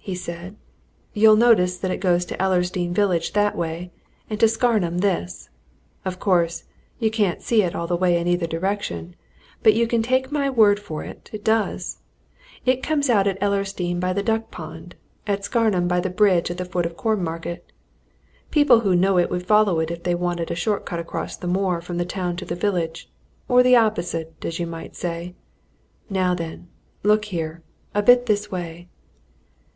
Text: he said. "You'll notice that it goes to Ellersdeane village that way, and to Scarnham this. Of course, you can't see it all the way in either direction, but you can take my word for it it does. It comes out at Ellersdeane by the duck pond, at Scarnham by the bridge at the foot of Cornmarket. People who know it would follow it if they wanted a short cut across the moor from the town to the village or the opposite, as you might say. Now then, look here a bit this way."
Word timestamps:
he 0.00 0.16
said. 0.16 0.56
"You'll 1.12 1.36
notice 1.36 1.78
that 1.78 1.92
it 1.92 1.98
goes 2.00 2.24
to 2.24 2.42
Ellersdeane 2.42 2.92
village 2.92 3.32
that 3.32 3.54
way, 3.54 3.92
and 4.28 4.40
to 4.40 4.48
Scarnham 4.48 4.98
this. 5.02 5.50
Of 6.04 6.18
course, 6.18 6.64
you 6.98 7.12
can't 7.12 7.40
see 7.40 7.62
it 7.62 7.76
all 7.76 7.86
the 7.86 7.96
way 7.96 8.18
in 8.18 8.26
either 8.26 8.48
direction, 8.48 9.14
but 9.62 9.72
you 9.74 9.86
can 9.86 10.02
take 10.02 10.32
my 10.32 10.50
word 10.50 10.80
for 10.80 11.04
it 11.04 11.30
it 11.32 11.44
does. 11.44 11.98
It 12.66 12.82
comes 12.82 13.08
out 13.08 13.28
at 13.28 13.40
Ellersdeane 13.40 14.00
by 14.00 14.12
the 14.12 14.22
duck 14.24 14.50
pond, 14.50 14.96
at 15.28 15.44
Scarnham 15.44 15.86
by 15.86 16.00
the 16.00 16.10
bridge 16.10 16.50
at 16.50 16.58
the 16.58 16.64
foot 16.64 16.86
of 16.86 16.96
Cornmarket. 16.96 17.60
People 18.50 18.80
who 18.80 18.96
know 18.96 19.16
it 19.16 19.30
would 19.30 19.46
follow 19.46 19.78
it 19.78 19.92
if 19.92 20.02
they 20.02 20.16
wanted 20.16 20.50
a 20.50 20.56
short 20.56 20.84
cut 20.84 20.98
across 20.98 21.36
the 21.36 21.46
moor 21.46 21.80
from 21.80 21.98
the 21.98 22.04
town 22.04 22.34
to 22.38 22.44
the 22.44 22.56
village 22.56 23.08
or 23.46 23.62
the 23.62 23.76
opposite, 23.76 24.44
as 24.44 24.58
you 24.58 24.66
might 24.66 24.96
say. 24.96 25.36
Now 26.10 26.34
then, 26.34 26.66
look 27.04 27.26
here 27.26 27.62
a 27.94 28.02
bit 28.02 28.26
this 28.26 28.50
way." 28.50 28.88